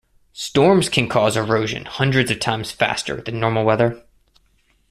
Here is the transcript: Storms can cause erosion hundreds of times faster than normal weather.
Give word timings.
Storms 0.33 0.89
can 0.89 1.07
cause 1.07 1.37
erosion 1.37 1.85
hundreds 1.85 2.31
of 2.31 2.39
times 2.39 2.71
faster 2.71 3.21
than 3.21 3.39
normal 3.39 3.63
weather. 3.63 4.03